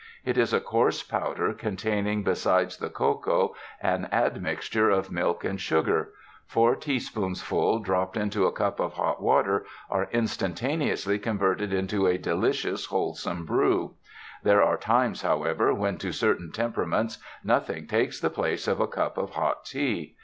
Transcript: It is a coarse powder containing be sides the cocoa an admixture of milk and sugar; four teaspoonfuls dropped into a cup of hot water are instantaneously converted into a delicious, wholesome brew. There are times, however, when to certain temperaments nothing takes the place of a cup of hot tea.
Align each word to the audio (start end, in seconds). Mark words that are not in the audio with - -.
It 0.25 0.35
is 0.35 0.51
a 0.51 0.59
coarse 0.59 1.03
powder 1.03 1.53
containing 1.53 2.23
be 2.23 2.33
sides 2.33 2.77
the 2.77 2.89
cocoa 2.89 3.53
an 3.79 4.09
admixture 4.11 4.89
of 4.89 5.11
milk 5.11 5.43
and 5.43 5.61
sugar; 5.61 6.09
four 6.47 6.75
teaspoonfuls 6.75 7.85
dropped 7.85 8.17
into 8.17 8.47
a 8.47 8.51
cup 8.51 8.79
of 8.79 8.93
hot 8.93 9.21
water 9.21 9.63
are 9.91 10.09
instantaneously 10.11 11.19
converted 11.19 11.71
into 11.71 12.07
a 12.07 12.17
delicious, 12.17 12.85
wholesome 12.87 13.45
brew. 13.45 13.93
There 14.41 14.63
are 14.63 14.75
times, 14.75 15.21
however, 15.21 15.71
when 15.71 15.99
to 15.99 16.11
certain 16.11 16.51
temperaments 16.51 17.19
nothing 17.43 17.85
takes 17.85 18.19
the 18.19 18.31
place 18.31 18.67
of 18.67 18.79
a 18.79 18.87
cup 18.87 19.19
of 19.19 19.29
hot 19.29 19.65
tea. 19.65 20.15